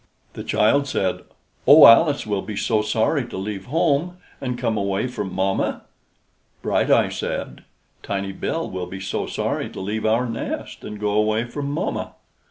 [0.33, 1.21] The child said,
[1.67, 5.83] "Oh, Alice will be so sorry to leave home, and come away from mamma!"
[6.63, 6.89] Bright.
[6.89, 7.63] Eye said,
[8.01, 12.15] "Tiny Bill will be so sorry to leave our nest, and go away from mamma!"